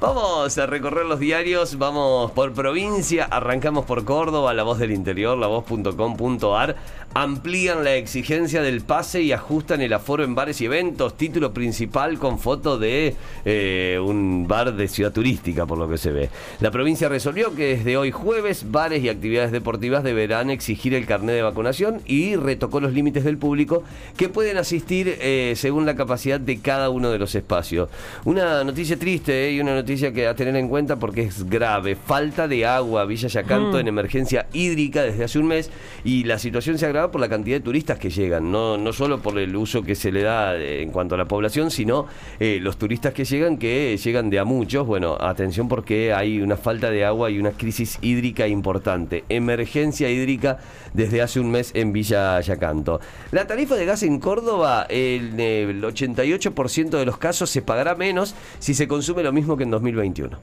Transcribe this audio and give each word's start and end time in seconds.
Vamos 0.00 0.56
a 0.56 0.64
recorrer 0.64 1.04
los 1.04 1.20
diarios, 1.20 1.76
vamos 1.76 2.30
por 2.30 2.54
provincia, 2.54 3.26
arrancamos 3.26 3.84
por 3.84 4.06
Córdoba, 4.06 4.54
La 4.54 4.62
Voz 4.62 4.78
del 4.78 4.92
Interior, 4.92 5.36
lavoz.com.ar, 5.36 6.74
amplían 7.12 7.84
la 7.84 7.96
exigencia 7.96 8.62
del 8.62 8.80
pase 8.80 9.20
y 9.20 9.32
ajustan 9.32 9.82
el 9.82 9.92
aforo 9.92 10.24
en 10.24 10.34
bares 10.34 10.58
y 10.62 10.64
eventos, 10.64 11.18
título 11.18 11.52
principal 11.52 12.18
con 12.18 12.38
foto 12.38 12.78
de 12.78 13.14
eh, 13.44 14.00
un 14.02 14.48
bar 14.48 14.74
de 14.74 14.88
ciudad 14.88 15.12
turística, 15.12 15.66
por 15.66 15.76
lo 15.76 15.86
que 15.86 15.98
se 15.98 16.12
ve. 16.12 16.30
La 16.60 16.70
provincia 16.70 17.10
resolvió 17.10 17.54
que 17.54 17.76
desde 17.76 17.98
hoy 17.98 18.10
jueves, 18.10 18.70
bares 18.70 19.04
y 19.04 19.10
actividades 19.10 19.52
deportivas 19.52 20.02
deberán 20.02 20.48
exigir 20.48 20.94
el 20.94 21.04
carnet 21.04 21.34
de 21.34 21.42
vacunación 21.42 22.00
y 22.06 22.36
retocó 22.36 22.80
los 22.80 22.94
límites 22.94 23.24
del 23.24 23.36
público 23.36 23.82
que 24.16 24.30
pueden 24.30 24.56
asistir 24.56 25.18
eh, 25.20 25.52
según 25.56 25.84
la 25.84 25.94
capacidad 25.94 26.40
de 26.40 26.58
cada 26.60 26.88
uno 26.88 27.10
de 27.10 27.18
los 27.18 27.34
espacios. 27.34 27.90
Una 28.24 28.64
noticia 28.64 28.98
triste 28.98 29.48
eh, 29.48 29.52
y 29.52 29.60
una 29.60 29.74
noticia 29.74 29.89
que 29.96 30.28
a 30.28 30.36
tener 30.36 30.54
en 30.54 30.68
cuenta 30.68 30.96
porque 31.00 31.22
es 31.22 31.48
grave. 31.48 31.96
Falta 31.96 32.46
de 32.46 32.64
agua, 32.64 33.04
Villa 33.06 33.26
Yacanto 33.28 33.76
Mm. 33.76 33.80
en 33.80 33.88
emergencia 33.88 34.46
hídrica 34.52 35.02
desde 35.02 35.24
hace 35.24 35.38
un 35.40 35.46
mes 35.48 35.70
y 36.04 36.22
la 36.24 36.38
situación 36.38 36.78
se 36.78 36.86
agrava 36.86 37.10
por 37.10 37.20
la 37.20 37.28
cantidad 37.28 37.56
de 37.56 37.60
turistas 37.60 37.98
que 37.98 38.08
llegan, 38.08 38.52
no, 38.52 38.78
no 38.78 38.92
solo 38.92 39.20
por 39.20 39.36
el 39.38 39.54
uso 39.56 39.82
que 39.82 39.96
se 39.96 40.12
le 40.12 40.22
da 40.22 40.56
eh, 40.56 40.82
en 40.82 40.90
cuanto 40.90 41.16
a 41.16 41.18
la 41.18 41.26
población, 41.26 41.72
sino 41.72 42.06
eh, 42.38 42.58
los 42.60 42.78
turistas 42.78 43.12
que 43.12 43.24
llegan, 43.24 43.56
que 43.58 43.96
llegan 43.96 44.30
de 44.30 44.38
a 44.38 44.44
muchos. 44.44 44.86
Bueno, 44.86 45.16
atención 45.20 45.66
porque 45.66 46.12
hay 46.12 46.40
una 46.40 46.56
falta 46.56 46.90
de 46.90 47.04
agua 47.04 47.28
y 47.30 47.38
una 47.40 47.50
crisis 47.50 47.98
hídrica 48.00 48.46
importante. 48.46 49.24
Emergencia 49.28 50.08
hídrica 50.08 50.58
desde 50.94 51.20
hace 51.20 51.40
un 51.40 51.50
mes 51.50 51.72
en 51.74 51.92
Villa 51.92 52.40
Yacanto. 52.40 53.00
La 53.32 53.46
tarifa 53.48 53.74
de 53.74 53.86
gas 53.86 54.04
en 54.04 54.20
Córdoba, 54.20 54.86
el, 54.88 55.38
el 55.40 55.82
88% 55.82 56.90
de 56.90 57.04
los 57.04 57.18
casos 57.18 57.50
se 57.50 57.60
pagará 57.60 57.96
menos 57.96 58.34
si 58.60 58.74
se 58.74 58.86
consume 58.86 59.22
lo 59.24 59.32
mismo 59.32 59.56
que 59.56 59.64
en 59.64 59.70
2021. 59.80 60.36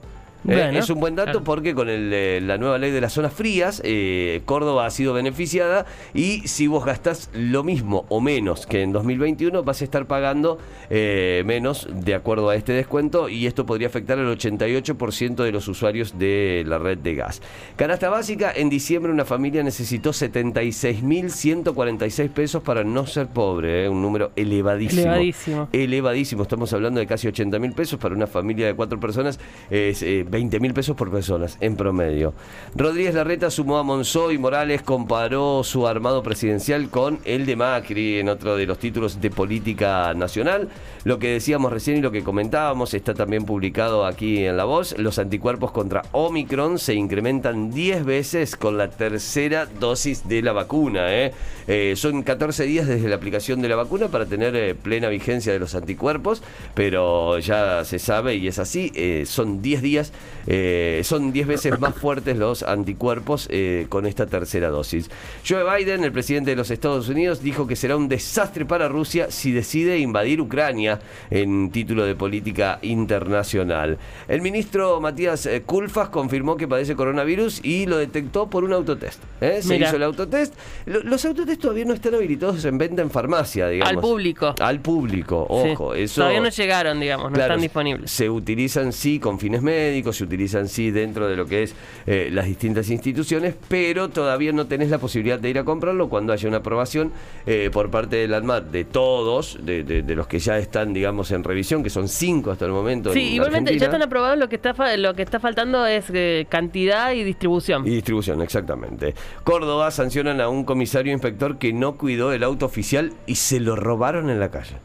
Eh, 0.47 0.71
es 0.75 0.89
un 0.89 0.99
buen 0.99 1.15
dato 1.15 1.31
claro. 1.31 1.43
porque 1.43 1.75
con 1.75 1.89
el, 1.89 2.11
eh, 2.13 2.39
la 2.41 2.57
nueva 2.57 2.77
ley 2.77 2.91
de 2.91 3.01
las 3.01 3.11
zonas 3.13 3.33
frías, 3.33 3.81
eh, 3.83 4.41
Córdoba 4.45 4.85
ha 4.85 4.91
sido 4.91 5.13
beneficiada 5.13 5.85
y 6.13 6.47
si 6.47 6.67
vos 6.67 6.85
gastás 6.85 7.31
lo 7.33 7.63
mismo 7.63 8.05
o 8.09 8.21
menos 8.21 8.67
que 8.67 8.83
en 8.83 8.93
2021, 8.93 9.63
vas 9.63 9.81
a 9.81 9.83
estar 9.83 10.05
pagando 10.05 10.59
menos 10.89 11.89
de 11.91 12.15
acuerdo 12.15 12.47
a 12.49 12.55
este 12.55 12.71
descuento 12.73 13.29
y 13.29 13.45
esto 13.45 13.65
podría 13.65 13.87
afectar 13.87 14.17
al 14.19 14.37
88% 14.37 15.43
de 15.43 15.51
los 15.51 15.67
usuarios 15.67 16.17
de 16.17 16.63
la 16.65 16.77
red 16.77 16.97
de 16.97 17.15
gas. 17.15 17.41
Canasta 17.75 18.07
básica, 18.09 18.53
en 18.55 18.69
diciembre 18.69 19.11
una 19.11 19.25
familia 19.25 19.63
necesitó 19.63 20.11
76.146 20.11 22.29
pesos 22.29 22.63
para 22.63 22.85
no 22.85 23.05
ser 23.05 23.27
pobre, 23.27 23.89
un 23.89 24.01
número 24.01 24.31
elevadísimo. 24.35 25.01
Elevadísimo. 25.01 25.67
Elevadísimo, 25.73 26.43
estamos 26.43 26.71
hablando 26.73 27.01
de 27.01 27.07
casi 27.07 27.27
80 27.27 27.59
mil 27.59 27.73
pesos 27.73 27.99
para 27.99 28.15
una 28.15 28.27
familia 28.27 28.67
de 28.67 28.75
cuatro 28.75 28.97
personas, 28.99 29.39
es 29.69 30.03
20 30.37 30.59
mil 30.59 30.71
pesos 30.71 30.95
por 30.95 31.09
personas 31.09 31.57
en 31.61 31.75
promedio. 31.75 32.31
Rodríguez 32.75 33.15
Larreta 33.15 33.49
sumó 33.49 33.79
a 33.79 33.83
Monzó 33.83 34.31
y 34.31 34.37
Morales 34.37 34.83
comparó 34.83 35.63
su 35.63 35.87
armado 35.87 36.21
presidencial 36.21 36.91
con 36.91 37.17
el 37.25 37.47
de 37.47 37.55
Macri 37.55 38.19
en 38.19 38.29
otro 38.29 38.55
de 38.55 38.67
los 38.67 38.77
títulos 38.77 39.19
de 39.19 39.31
política 39.31 40.13
nacional. 40.13 40.69
Lo 41.05 41.19
que 41.19 41.29
decíamos 41.29 41.71
recién 41.71 41.97
y 41.97 42.01
lo 42.01 42.11
que 42.11 42.21
comentábamos 42.21 42.93
está 42.93 43.13
también 43.13 43.45
publicado 43.45 44.05
aquí 44.05 44.45
en 44.45 44.57
La 44.57 44.65
Voz. 44.65 44.93
Los 44.99 45.19
anticuerpos 45.19 45.71
contra 45.71 46.03
Omicron 46.11 46.77
se 46.77 46.93
incrementan 46.93 47.71
10 47.71 48.05
veces 48.05 48.55
con 48.57 48.77
la 48.77 48.89
tercera 48.89 49.65
dosis 49.65 50.27
de 50.27 50.41
la 50.41 50.51
vacuna. 50.51 51.15
¿eh? 51.15 51.33
Eh, 51.67 51.93
son 51.95 52.23
14 52.23 52.65
días 52.65 52.87
desde 52.87 53.07
la 53.07 53.15
aplicación 53.15 53.61
de 53.61 53.69
la 53.69 53.77
vacuna 53.77 54.09
para 54.09 54.25
tener 54.25 54.55
eh, 54.55 54.75
plena 54.75 55.07
vigencia 55.07 55.53
de 55.53 55.59
los 55.59 55.75
anticuerpos, 55.75 56.43
pero 56.75 57.39
ya 57.39 57.85
se 57.85 57.99
sabe 57.99 58.35
y 58.35 58.47
es 58.47 58.59
así, 58.59 58.91
son 59.25 59.61
10 59.61 59.81
días, 59.81 60.13
eh, 60.49 61.01
son 61.03 61.31
10 61.33 61.47
veces 61.47 61.79
más 61.79 61.93
fuertes 61.95 62.37
los 62.37 62.63
anticuerpos 62.63 63.47
eh, 63.51 63.85
con 63.89 64.05
esta 64.05 64.25
tercera 64.27 64.69
dosis. 64.69 65.09
Joe 65.47 65.63
Biden, 65.63 66.03
el 66.03 66.11
presidente 66.11 66.51
de 66.51 66.55
los 66.55 66.71
Estados 66.71 67.09
Unidos, 67.09 67.41
dijo 67.41 67.67
que 67.67 67.75
será 67.75 67.97
un 67.97 68.07
desastre 68.07 68.65
para 68.65 68.87
Rusia 68.87 69.29
si 69.29 69.51
decide 69.51 69.99
invadir 69.99 70.39
Ucrania 70.39 70.99
en 71.29 71.69
título 71.71 72.05
de 72.05 72.15
política 72.15 72.79
internacional. 72.81 73.97
El 74.27 74.41
ministro 74.41 75.01
Matías 75.01 75.45
eh, 75.45 75.63
Kulfas 75.65 76.09
confirmó 76.09 76.55
que 76.57 76.67
padece 76.67 76.95
coronavirus 76.95 77.59
y 77.63 77.85
lo 77.85 77.97
detectó 77.97 78.49
por 78.49 78.63
un 78.63 78.73
autotest. 78.73 79.21
¿eh? 79.41 79.59
Se 79.61 79.73
Mira. 79.73 79.87
hizo 79.87 79.97
el 79.97 80.03
autotest. 80.03 80.53
Lo- 80.85 81.01
Los 81.03 81.25
autotest 81.25 81.61
todavía 81.61 81.85
no 81.85 81.93
están 81.93 82.15
habilitados 82.15 82.63
en 82.65 82.77
venta 82.77 83.01
en 83.01 83.11
farmacia, 83.11 83.67
digamos. 83.67 83.95
Al 83.95 84.01
público. 84.01 84.55
Al 84.59 84.79
público, 84.79 85.45
Sí. 85.63 85.69
ojo. 85.71 85.93
Eso, 85.93 86.21
Todavía 86.21 86.39
no 86.41 86.49
llegaron, 86.49 86.99
digamos, 86.99 87.31
no 87.31 87.35
Claro, 87.35 87.53
están 87.53 87.61
disponibles. 87.61 88.11
Se 88.11 88.29
utilizan 88.29 88.93
sí 88.93 89.19
con 89.19 89.39
fines 89.39 89.61
médicos, 89.61 90.06
se 90.13 90.23
utilizan 90.23 90.67
sí 90.67 90.91
dentro 90.91 91.27
de 91.27 91.35
lo 91.35 91.45
que 91.45 91.63
es 91.63 91.75
eh, 92.05 92.29
las 92.31 92.45
distintas 92.45 92.89
instituciones, 92.89 93.55
pero 93.67 94.09
todavía 94.09 94.51
no 94.51 94.67
tenés 94.67 94.89
la 94.89 94.97
posibilidad 94.97 95.39
de 95.39 95.49
ir 95.49 95.59
a 95.59 95.63
comprarlo 95.63 96.09
cuando 96.09 96.33
haya 96.33 96.47
una 96.47 96.57
aprobación 96.57 97.11
eh, 97.45 97.69
por 97.71 97.89
parte 97.91 98.17
del 98.17 98.33
ANMAT 98.33 98.65
de 98.71 98.85
todos, 98.85 99.57
de, 99.63 99.83
de- 99.83 100.01
de 100.01 100.15
los 100.15 100.27
que 100.27 100.39
ya 100.39 100.57
están, 100.57 100.93
digamos, 100.93 101.31
en 101.31 101.43
revisión, 101.43 101.83
que 101.83 101.89
son 101.89 102.07
cinco 102.07 102.51
hasta 102.51 102.65
el 102.65 102.71
momento. 102.71 103.13
Sí, 103.13 103.27
en 103.27 103.33
igualmente 103.35 103.77
ya 103.77 103.85
están 103.85 104.01
aprobados, 104.01 104.37
lo 104.37 104.49
que 104.49 104.55
está 104.55 104.73
lo 104.97 105.13
que 105.13 105.21
está 105.23 105.39
faltando 105.39 105.85
es 105.85 106.05
eh, 106.13 106.45
cantidad 106.49 107.11
y 107.13 107.23
distribución. 107.23 107.85
Y 107.87 107.91
distribución, 107.91 108.41
exactamente. 108.41 109.13
Córdoba 109.43 109.91
sancionan 109.91 110.41
a 110.41 110.49
un 110.49 110.63
comisario 110.63 111.11
inspector 111.13 111.57
que 111.57 111.73
no 111.73 111.97
cuidó 111.97 112.31
el 112.33 112.43
auto 112.43 112.65
oficial 112.65 113.13
y 113.25 113.35
se 113.35 113.59
lo 113.59 113.75
robaron 113.75 114.29
en 114.29 114.39
la 114.39 114.49
calle. 114.49 114.75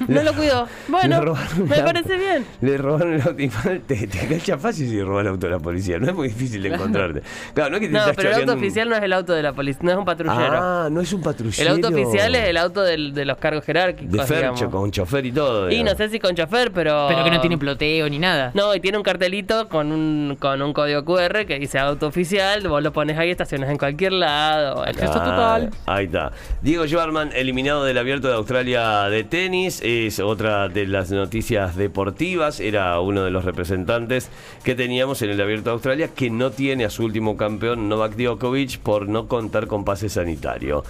No 0.08 0.22
lo 0.22 0.32
cuidó. 0.34 0.66
Bueno, 0.88 1.18
Le 1.18 1.24
robaron 1.24 1.68
me 1.68 1.76
el 1.76 1.84
parece 1.84 2.16
bien. 2.16 2.46
Le 2.60 2.78
robaron 2.78 3.14
el 3.14 3.20
auto. 3.22 3.40
Igual 3.42 3.80
Te, 3.86 4.06
te 4.06 4.24
engancha 4.24 4.58
fácil 4.58 4.88
si 4.88 5.02
roba 5.02 5.20
el 5.22 5.28
auto 5.28 5.46
de 5.46 5.52
la 5.52 5.58
policía. 5.58 5.98
No 5.98 6.08
es 6.08 6.14
muy 6.14 6.28
difícil 6.28 6.62
de 6.62 6.68
encontrarte. 6.74 7.22
Claro, 7.54 7.70
no 7.70 7.76
es 7.76 7.80
que 7.82 7.86
te 7.88 7.92
No, 7.94 8.00
pero 8.16 8.28
el 8.30 8.34
auto 8.36 8.52
un- 8.52 8.58
oficial 8.58 8.88
no 8.88 8.96
es 8.96 9.02
el 9.02 9.12
auto 9.12 9.32
de 9.32 9.42
la 9.42 9.52
policía, 9.52 9.80
no 9.82 9.90
es 9.92 9.96
un 9.98 10.04
patrullero. 10.04 10.36
Ah, 10.60 10.88
no 10.90 11.00
es 11.00 11.12
un 11.12 11.20
el 11.20 11.24
patrullero. 11.24 11.70
auto 11.72 11.88
oficial 11.88 12.34
es 12.34 12.44
el 12.48 12.56
auto 12.56 12.82
del- 12.82 13.12
de 13.14 13.24
los 13.24 13.36
cargos 13.38 13.64
jerárquicos. 13.64 14.12
De 14.12 14.18
Fercho, 14.24 14.52
digamos. 14.54 14.62
con 14.74 14.90
chofer 14.90 15.26
y 15.26 15.32
todo. 15.32 15.70
Y 15.70 15.82
no 15.82 15.94
sé 15.94 16.08
si 16.08 16.18
con 16.20 16.34
chofer, 16.34 16.72
pero. 16.72 17.06
Pero 17.08 17.24
que 17.24 17.30
no 17.30 17.40
tiene 17.40 17.58
ploteo 17.58 18.08
ni 18.08 18.18
nada. 18.18 18.50
No, 18.54 18.74
y 18.74 18.80
tiene 18.80 18.98
un 18.98 19.04
cartelito 19.04 19.68
con 19.68 19.92
un, 19.92 20.36
con 20.38 20.60
un 20.62 20.72
código 20.72 21.04
QR 21.04 21.44
que 21.46 21.58
dice 21.58 21.78
auto 21.78 22.06
oficial, 22.06 22.66
vos 22.68 22.82
lo 22.82 22.92
pones 22.92 23.16
ahí, 23.18 23.30
estacionas 23.30 23.70
en 23.70 23.78
cualquier 23.78 24.12
lado. 24.12 24.82
Acceso 24.82 25.12
Ah, 25.16 25.24
total. 25.24 25.70
Ahí 25.86 26.06
está. 26.06 26.32
Diego 26.62 26.86
Schwarman, 26.86 27.30
eliminado 27.34 27.84
del 27.84 27.98
abierto 27.98 28.28
de 28.28 28.34
Australia 28.34 29.04
de 29.08 29.24
tenis, 29.24 29.80
es 29.88 30.20
otra 30.20 30.68
de 30.68 30.86
las 30.86 31.10
noticias 31.10 31.74
deportivas. 31.76 32.60
Era 32.60 33.00
uno 33.00 33.24
de 33.24 33.30
los 33.30 33.44
representantes 33.44 34.28
que 34.62 34.74
teníamos 34.74 35.22
en 35.22 35.30
el 35.30 35.40
abierto 35.40 35.70
de 35.70 35.74
Australia 35.74 36.08
que 36.14 36.28
no 36.28 36.50
tiene 36.50 36.84
a 36.84 36.90
su 36.90 37.04
último 37.04 37.36
campeón, 37.38 37.88
Novak 37.88 38.14
Djokovic, 38.16 38.80
por 38.80 39.08
no 39.08 39.28
contar 39.28 39.66
con 39.66 39.84
pase 39.84 40.10
sanitario. 40.10 40.84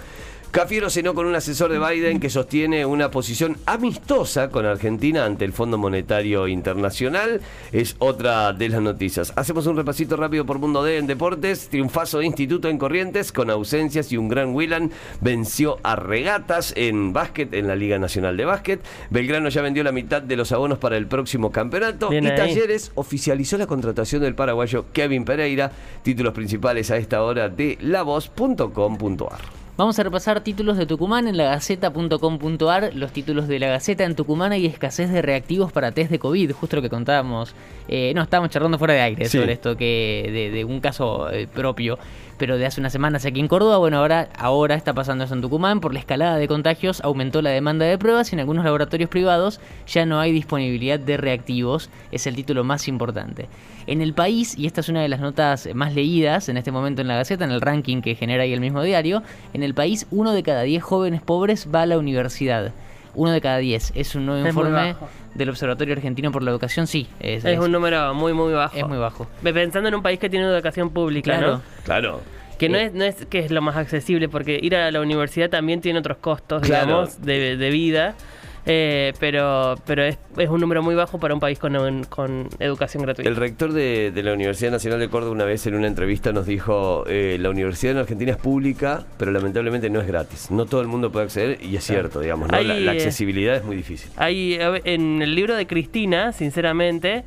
Cafiero 0.51 0.89
cenó 0.89 1.13
con 1.13 1.27
un 1.27 1.35
asesor 1.35 1.71
de 1.71 1.77
Biden 1.77 2.19
que 2.19 2.31
sostiene 2.31 2.83
una 2.83 3.11
posición 3.11 3.57
amistosa 3.67 4.49
con 4.49 4.65
Argentina 4.65 5.23
ante 5.23 5.45
el 5.45 5.53
Fondo 5.53 5.77
Monetario 5.77 6.47
Internacional. 6.47 7.41
Es 7.71 7.95
otra 7.99 8.51
de 8.53 8.69
las 8.69 8.81
noticias. 8.81 9.31
Hacemos 9.35 9.67
un 9.67 9.77
repasito 9.77 10.17
rápido 10.17 10.47
por 10.47 10.57
Mundo 10.57 10.83
D 10.83 10.97
en 10.97 11.05
deportes. 11.05 11.69
Triunfazo 11.69 12.17
de 12.17 12.25
Instituto 12.25 12.67
en 12.67 12.79
Corrientes 12.79 13.31
con 13.31 13.51
ausencias 13.51 14.11
y 14.11 14.17
un 14.17 14.27
gran 14.27 14.55
Willan 14.55 14.91
venció 15.21 15.77
a 15.83 15.95
Regatas 15.95 16.73
en 16.75 17.13
básquet 17.13 17.53
en 17.53 17.67
la 17.67 17.75
Liga 17.75 17.99
Nacional 17.99 18.35
de 18.35 18.45
Básquet. 18.45 18.81
Belgrano 19.11 19.49
ya 19.49 19.61
vendió 19.61 19.83
la 19.83 19.91
mitad 19.91 20.23
de 20.23 20.35
los 20.35 20.51
abonos 20.51 20.79
para 20.79 20.97
el 20.97 21.05
próximo 21.05 21.51
campeonato. 21.51 22.09
Bien 22.09 22.23
y 22.23 22.27
ahí. 22.27 22.35
Talleres 22.35 22.91
oficializó 22.95 23.59
la 23.59 23.67
contratación 23.67 24.23
del 24.23 24.33
paraguayo 24.33 24.85
Kevin 24.93 25.25
Pereira. 25.25 25.71
Títulos 26.01 26.33
principales 26.33 26.89
a 26.89 26.97
esta 26.97 27.21
hora 27.21 27.49
de 27.49 27.77
lavoz.com.ar. 27.81 29.68
Vamos 29.79 29.97
a 29.97 30.03
repasar 30.03 30.41
títulos 30.41 30.75
de 30.75 30.85
Tucumán 30.85 31.29
en 31.29 31.37
lagaceta.com.ar. 31.37 32.91
Los 32.95 33.13
títulos 33.13 33.47
de 33.47 33.59
la 33.59 33.67
Gaceta 33.67 34.03
en 34.03 34.13
Tucumán 34.13 34.51
hay 34.51 34.65
escasez 34.65 35.09
de 35.09 35.21
reactivos 35.21 35.71
para 35.71 35.93
test 35.93 36.11
de 36.11 36.19
COVID, 36.19 36.51
justo 36.51 36.75
lo 36.75 36.81
que 36.81 36.89
contábamos. 36.89 37.55
Eh, 37.87 38.11
no, 38.13 38.21
estábamos 38.21 38.51
charlando 38.51 38.77
fuera 38.77 38.93
de 38.95 38.99
aire 38.99 39.25
Sí. 39.29 39.37
sobre 39.37 39.53
esto, 39.53 39.77
que 39.77 40.29
de, 40.33 40.51
de 40.51 40.65
un 40.65 40.81
caso 40.81 41.31
eh, 41.31 41.47
propio, 41.47 41.97
pero 42.39 42.57
de 42.57 42.65
hace 42.65 42.79
unas 42.79 42.91
semanas 42.91 43.25
aquí 43.25 43.39
en 43.39 43.47
Córdoba. 43.47 43.77
Bueno, 43.77 43.97
ahora, 43.97 44.29
ahora 44.35 44.73
está 44.73 44.93
pasando 44.93 45.25
eso 45.25 45.35
en 45.35 45.41
Tucumán. 45.41 45.81
Por 45.81 45.93
la 45.93 45.99
escalada 45.99 46.37
de 46.37 46.47
contagios 46.47 47.01
aumentó 47.01 47.43
la 47.43 47.51
demanda 47.51 47.85
de 47.85 47.97
pruebas 47.97 48.31
y 48.31 48.35
en 48.35 48.39
algunos 48.39 48.65
laboratorios 48.65 49.09
privados 49.09 49.59
ya 49.85 50.05
no 50.05 50.19
hay 50.19 50.31
disponibilidad 50.31 50.99
de 50.99 51.17
reactivos. 51.17 51.91
Es 52.11 52.25
el 52.25 52.35
título 52.35 52.63
más 52.63 52.87
importante. 52.87 53.47
En 53.85 54.01
el 54.01 54.13
país, 54.13 54.57
y 54.57 54.65
esta 54.65 54.81
es 54.81 54.89
una 54.89 55.01
de 55.01 55.09
las 55.09 55.19
notas 55.19 55.69
más 55.75 55.93
leídas 55.93 56.49
en 56.49 56.57
este 56.57 56.71
momento 56.71 57.01
en 57.01 57.07
la 57.07 57.17
Gaceta, 57.17 57.43
en 57.43 57.51
el 57.51 57.61
ranking 57.61 58.01
que 58.01 58.15
genera 58.15 58.43
ahí 58.43 58.53
el 58.53 58.61
mismo 58.61 58.81
diario, 58.81 59.21
en 59.53 59.61
el 59.61 59.73
país 59.73 60.07
uno 60.09 60.31
de 60.31 60.41
cada 60.41 60.63
diez 60.63 60.81
jóvenes 60.81 61.21
pobres 61.21 61.67
va 61.73 61.81
a 61.81 61.85
la 61.85 61.97
universidad. 61.97 62.71
Uno 63.19 63.31
de 63.33 63.41
cada 63.41 63.57
diez. 63.57 63.91
Es 63.95 64.15
un 64.15 64.25
nuevo 64.25 64.41
Es 64.41 64.47
informe 64.55 64.95
del 65.35 65.49
Observatorio 65.49 65.93
Argentino 65.93 66.31
por 66.31 66.41
la 66.41 66.51
Educación. 66.51 66.87
Sí, 66.87 67.07
es, 67.19 67.43
Es 67.43 67.53
es- 67.53 67.59
un 67.59 67.69
número 67.71 68.13
muy, 68.13 68.31
muy 68.31 68.53
bajo. 68.53 68.77
es 68.77 68.87
muy 68.87 68.97
bajo. 68.97 69.27
Pensando 69.43 69.89
en 69.89 69.95
un 69.95 70.01
país 70.01 70.19
que 70.19 70.29
tiene 70.29 70.45
educación 70.45 70.89
pública, 70.91 71.37
Claro. 71.37 71.51
¿no? 71.57 71.61
Claro. 71.83 72.21
Que 72.57 72.69
no 72.69 72.77
Eh, 72.77 72.85
es, 72.85 72.93
no 72.93 73.03
es 73.03 73.25
que 73.25 73.39
es 73.39 73.51
lo 73.51 73.61
más 73.61 73.75
accesible, 73.75 74.29
porque 74.29 74.57
ir 74.61 74.73
a 74.75 74.89
la 74.91 75.01
universidad 75.01 75.49
también 75.49 75.81
tiene 75.81 75.99
otros 75.99 76.17
costos, 76.19 76.61
Claro. 76.61 76.85
digamos, 76.85 77.21
de, 77.21 77.57
de 77.57 77.69
vida. 77.71 78.15
Eh, 78.65 79.13
pero 79.19 79.75
pero 79.85 80.03
es, 80.03 80.17
es 80.37 80.49
un 80.49 80.59
número 80.59 80.81
muy 80.81 80.95
bajo 80.95 81.19
para 81.19 81.33
un 81.33 81.39
país 81.39 81.59
con, 81.59 82.03
con 82.05 82.49
educación 82.59 83.03
gratuita. 83.03 83.29
El 83.29 83.35
rector 83.35 83.73
de, 83.73 84.11
de 84.11 84.23
la 84.23 84.33
Universidad 84.33 84.71
Nacional 84.71 84.99
de 84.99 85.09
Córdoba 85.09 85.31
una 85.31 85.45
vez 85.45 85.65
en 85.67 85.75
una 85.75 85.87
entrevista 85.87 86.31
nos 86.31 86.45
dijo, 86.45 87.03
eh, 87.07 87.37
la 87.39 87.49
universidad 87.49 87.93
en 87.93 87.99
Argentina 87.99 88.31
es 88.31 88.37
pública, 88.37 89.05
pero 89.17 89.31
lamentablemente 89.31 89.89
no 89.89 90.01
es 90.01 90.07
gratis. 90.07 90.51
No 90.51 90.65
todo 90.65 90.81
el 90.81 90.87
mundo 90.87 91.11
puede 91.11 91.25
acceder 91.25 91.63
y 91.63 91.75
es 91.75 91.83
cierto, 91.83 92.19
digamos, 92.19 92.49
¿no? 92.49 92.57
Hay, 92.57 92.65
la, 92.65 92.75
la 92.75 92.93
eh, 92.93 92.95
accesibilidad 92.95 93.55
es 93.55 93.63
muy 93.63 93.75
difícil. 93.75 94.11
Hay, 94.15 94.57
en 94.59 95.21
el 95.21 95.35
libro 95.35 95.55
de 95.55 95.67
Cristina, 95.67 96.31
sinceramente, 96.31 97.23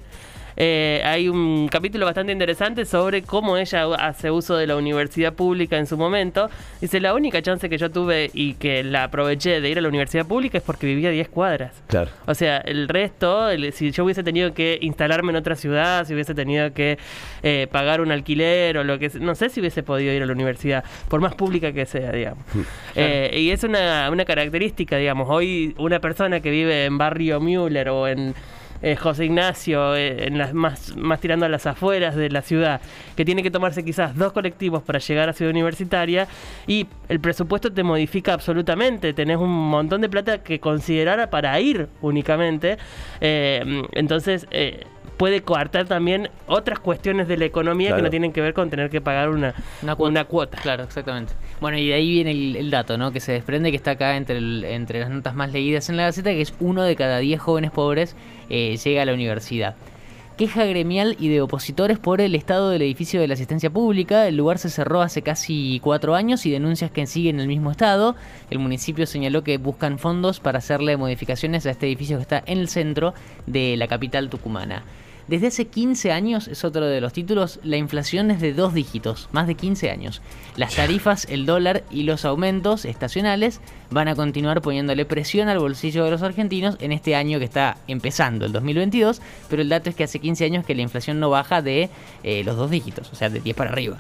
eh, 0.56 1.00
hay 1.04 1.28
un 1.28 1.68
capítulo 1.68 2.06
bastante 2.06 2.32
interesante 2.32 2.84
sobre 2.84 3.22
cómo 3.22 3.56
ella 3.56 3.84
hace 3.94 4.30
uso 4.30 4.56
de 4.56 4.66
la 4.66 4.76
universidad 4.76 5.32
pública 5.34 5.78
en 5.78 5.86
su 5.86 5.96
momento. 5.96 6.50
Dice, 6.80 7.00
la 7.00 7.14
única 7.14 7.40
chance 7.42 7.68
que 7.68 7.78
yo 7.78 7.90
tuve 7.90 8.30
y 8.34 8.54
que 8.54 8.82
la 8.84 9.04
aproveché 9.04 9.60
de 9.60 9.68
ir 9.70 9.78
a 9.78 9.80
la 9.80 9.88
universidad 9.88 10.26
pública 10.26 10.58
es 10.58 10.64
porque 10.64 10.86
vivía 10.86 11.08
a 11.08 11.12
10 11.12 11.28
cuadras. 11.28 11.72
Claro. 11.88 12.10
O 12.26 12.34
sea, 12.34 12.58
el 12.58 12.88
resto, 12.88 13.48
el- 13.50 13.72
si 13.72 13.90
yo 13.90 14.04
hubiese 14.04 14.22
tenido 14.22 14.52
que 14.54 14.78
instalarme 14.80 15.30
en 15.30 15.36
otra 15.36 15.56
ciudad, 15.56 16.06
si 16.06 16.14
hubiese 16.14 16.34
tenido 16.34 16.72
que 16.72 16.98
eh, 17.42 17.66
pagar 17.70 18.00
un 18.00 18.12
alquiler 18.12 18.76
o 18.78 18.84
lo 18.84 18.98
que 18.98 19.10
sea, 19.10 19.20
no 19.20 19.34
sé 19.34 19.48
si 19.48 19.60
hubiese 19.60 19.82
podido 19.82 20.12
ir 20.12 20.22
a 20.22 20.26
la 20.26 20.32
universidad, 20.32 20.84
por 21.08 21.20
más 21.20 21.34
pública 21.34 21.72
que 21.72 21.86
sea, 21.86 22.12
digamos. 22.12 22.44
Eh, 22.94 23.30
y 23.36 23.50
es 23.50 23.64
una, 23.64 24.10
una 24.10 24.24
característica, 24.24 24.96
digamos. 24.96 25.28
Hoy 25.30 25.74
una 25.78 25.98
persona 26.00 26.40
que 26.40 26.50
vive 26.50 26.84
en 26.84 26.98
barrio 26.98 27.40
Müller 27.40 27.88
o 27.88 28.06
en 28.08 28.34
eh, 28.82 28.96
José 28.96 29.26
Ignacio, 29.26 29.94
eh, 29.96 30.26
en 30.26 30.38
las 30.38 30.54
más, 30.54 30.96
más 30.96 31.20
tirando 31.20 31.46
a 31.46 31.48
las 31.48 31.66
afueras 31.66 32.16
de 32.16 32.30
la 32.30 32.42
ciudad, 32.42 32.80
que 33.16 33.24
tiene 33.24 33.42
que 33.42 33.50
tomarse 33.50 33.84
quizás 33.84 34.16
dos 34.16 34.32
colectivos 34.32 34.82
para 34.82 34.98
llegar 34.98 35.28
a 35.28 35.32
Ciudad 35.32 35.50
Universitaria 35.50 36.28
y 36.66 36.86
el 37.08 37.20
presupuesto 37.20 37.72
te 37.72 37.82
modifica 37.82 38.32
absolutamente, 38.32 39.12
tenés 39.12 39.38
un 39.38 39.50
montón 39.50 40.00
de 40.00 40.08
plata 40.08 40.42
que 40.42 40.60
considerar 40.60 41.30
para 41.30 41.58
ir 41.60 41.88
únicamente, 42.00 42.78
eh, 43.20 43.82
entonces 43.92 44.46
puede 45.22 45.40
coartar 45.42 45.86
también 45.86 46.30
otras 46.48 46.80
cuestiones 46.80 47.28
de 47.28 47.36
la 47.36 47.44
economía 47.44 47.94
que 47.94 48.02
no 48.02 48.10
tienen 48.10 48.32
que 48.32 48.40
ver 48.40 48.54
con 48.54 48.70
tener 48.70 48.90
que 48.90 49.00
pagar 49.00 49.28
una, 49.28 49.54
Una 49.80 49.94
cuota. 49.94 50.10
una 50.10 50.24
cuota. 50.24 50.58
Claro, 50.60 50.82
exactamente. 50.82 51.32
Bueno, 51.60 51.78
y 51.78 51.86
de 51.86 51.94
ahí 51.94 52.10
viene 52.10 52.32
el, 52.32 52.56
el 52.56 52.70
dato, 52.72 52.98
¿no? 52.98 53.12
Que 53.12 53.20
se 53.20 53.30
desprende 53.30 53.70
que 53.70 53.76
está 53.76 53.92
acá 53.92 54.16
entre, 54.16 54.38
el- 54.38 54.64
entre 54.64 54.98
las 54.98 55.10
notas 55.10 55.36
más 55.36 55.52
leídas 55.52 55.88
en 55.90 55.96
la 55.96 56.02
Gaceta, 56.06 56.30
que 56.30 56.40
es 56.40 56.52
uno 56.58 56.82
de 56.82 56.96
cada 56.96 57.18
diez 57.18 57.40
jóvenes 57.40 57.70
pobres 57.70 58.16
eh, 58.50 58.76
llega 58.82 59.02
a 59.02 59.04
la 59.04 59.14
universidad. 59.14 59.76
Queja 60.36 60.64
gremial 60.64 61.14
y 61.20 61.28
de 61.28 61.40
opositores 61.40 62.00
por 62.00 62.20
el 62.20 62.34
estado 62.34 62.70
del 62.70 62.82
edificio 62.82 63.20
de 63.20 63.28
la 63.28 63.34
asistencia 63.34 63.70
pública. 63.70 64.26
El 64.26 64.36
lugar 64.38 64.58
se 64.58 64.70
cerró 64.70 65.02
hace 65.02 65.22
casi 65.22 65.78
cuatro 65.84 66.16
años 66.16 66.46
y 66.46 66.50
denuncias 66.50 66.90
que 66.90 67.06
siguen 67.06 67.36
en 67.36 67.42
el 67.42 67.48
mismo 67.48 67.70
estado. 67.70 68.16
El 68.50 68.58
municipio 68.58 69.06
señaló 69.06 69.44
que 69.44 69.58
buscan 69.58 70.00
fondos 70.00 70.40
para 70.40 70.58
hacerle 70.58 70.96
modificaciones 70.96 71.64
a 71.66 71.70
este 71.70 71.86
edificio 71.86 72.16
que 72.16 72.22
está 72.22 72.42
en 72.46 72.58
el 72.58 72.68
centro 72.68 73.14
de 73.46 73.76
la 73.76 73.86
capital 73.86 74.30
tucumana. 74.30 74.82
Desde 75.28 75.46
hace 75.46 75.66
15 75.66 76.10
años, 76.12 76.48
es 76.48 76.64
otro 76.64 76.86
de 76.86 77.00
los 77.00 77.12
títulos, 77.12 77.60
la 77.62 77.76
inflación 77.76 78.30
es 78.30 78.40
de 78.40 78.52
dos 78.52 78.74
dígitos, 78.74 79.28
más 79.32 79.46
de 79.46 79.54
15 79.54 79.90
años. 79.90 80.20
Las 80.56 80.74
tarifas, 80.74 81.26
el 81.30 81.46
dólar 81.46 81.84
y 81.90 82.02
los 82.02 82.24
aumentos 82.24 82.84
estacionales 82.84 83.60
van 83.90 84.08
a 84.08 84.14
continuar 84.14 84.62
poniéndole 84.62 85.04
presión 85.04 85.48
al 85.48 85.58
bolsillo 85.58 86.04
de 86.04 86.10
los 86.10 86.22
argentinos 86.22 86.76
en 86.80 86.92
este 86.92 87.14
año 87.14 87.38
que 87.38 87.44
está 87.44 87.76
empezando, 87.86 88.46
el 88.46 88.52
2022, 88.52 89.22
pero 89.48 89.62
el 89.62 89.68
dato 89.68 89.90
es 89.90 89.96
que 89.96 90.04
hace 90.04 90.18
15 90.18 90.44
años 90.44 90.66
que 90.66 90.74
la 90.74 90.82
inflación 90.82 91.20
no 91.20 91.30
baja 91.30 91.62
de 91.62 91.88
eh, 92.22 92.42
los 92.44 92.56
dos 92.56 92.70
dígitos, 92.70 93.10
o 93.12 93.14
sea, 93.14 93.28
de 93.28 93.40
10 93.40 93.56
para 93.56 93.70
arriba. 93.70 93.98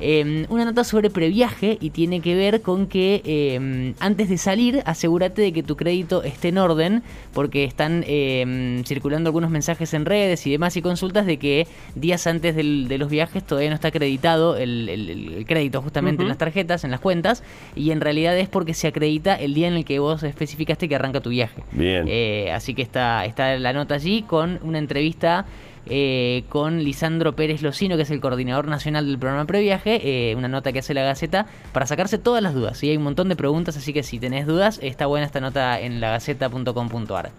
Eh, 0.00 0.46
una 0.48 0.64
nota 0.64 0.82
sobre 0.84 1.08
previaje 1.10 1.78
y 1.80 1.90
tiene 1.90 2.20
que 2.20 2.34
ver 2.34 2.62
con 2.62 2.86
que 2.86 3.22
eh, 3.24 3.94
antes 4.00 4.28
de 4.28 4.38
salir 4.38 4.82
asegúrate 4.86 5.42
de 5.42 5.52
que 5.52 5.62
tu 5.62 5.76
crédito 5.76 6.22
esté 6.24 6.48
en 6.48 6.58
orden 6.58 7.02
porque 7.32 7.64
están 7.64 8.04
eh, 8.06 8.82
circulando 8.84 9.28
algunos 9.28 9.50
mensajes 9.50 9.94
en 9.94 10.04
redes 10.04 10.46
y 10.46 10.50
demás 10.50 10.76
y 10.76 10.82
consultas 10.82 11.26
de 11.26 11.38
que 11.38 11.66
días 11.94 12.26
antes 12.26 12.56
del- 12.56 12.88
de 12.88 12.98
los 12.98 13.08
viajes 13.08 13.44
todavía 13.44 13.70
no 13.70 13.76
está 13.76 13.88
acreditado 13.88 14.56
el, 14.56 14.88
el- 14.88 15.10
el 15.34 15.46
crédito 15.46 15.80
justamente 15.82 16.22
en 16.22 16.28
las 16.28 16.38
tarjetas, 16.38 16.84
en 16.84 16.90
las 16.90 17.00
cuentas 17.00 17.42
y 17.76 17.90
en 17.90 18.00
realidad 18.00 18.36
es 18.38 18.48
porque 18.48 18.74
se 18.74 18.88
acredita 18.88 19.34
el 19.36 19.54
día 19.54 19.68
en 19.68 19.74
el 19.74 19.84
que 19.84 19.98
vos 20.00 20.22
especificaste 20.22 20.88
que 20.88 20.94
arranca 20.96 21.20
tu 21.20 21.30
viaje. 21.30 21.62
Bien. 21.72 22.04
Eh, 22.08 22.50
así 22.52 22.74
que 22.74 22.82
está, 22.82 23.24
está 23.24 23.56
la 23.58 23.72
nota 23.72 23.94
allí 23.94 24.22
con 24.22 24.58
una 24.62 24.78
entrevista 24.78 25.46
eh, 25.86 26.44
con 26.48 26.82
Lisandro 26.82 27.34
Pérez 27.34 27.62
Locino, 27.62 27.96
que 27.96 28.02
es 28.02 28.10
el 28.10 28.20
coordinador 28.20 28.68
nacional 28.68 29.06
del 29.06 29.18
programa 29.18 29.44
Previaje, 29.44 30.30
eh, 30.30 30.34
una 30.34 30.48
nota 30.48 30.72
que 30.72 30.78
hace 30.78 30.94
la 30.94 31.02
Gaceta 31.02 31.46
para 31.72 31.86
sacarse 31.86 32.18
todas 32.18 32.42
las 32.42 32.54
dudas. 32.54 32.78
¿sí? 32.78 32.90
Hay 32.90 32.96
un 32.96 33.02
montón 33.02 33.28
de 33.28 33.36
preguntas, 33.36 33.76
así 33.76 33.92
que 33.92 34.02
si 34.02 34.18
tenés 34.18 34.46
dudas, 34.46 34.78
está 34.82 35.06
buena 35.06 35.26
esta 35.26 35.40
nota 35.40 35.78
en 35.80 36.00
lagaceta.com.ar. 36.00 37.30